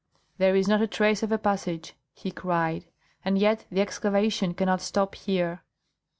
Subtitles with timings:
[0.39, 2.85] "There is not a trace of a passage!" he cried;
[3.23, 5.61] "and yet the excavation cannot stop here."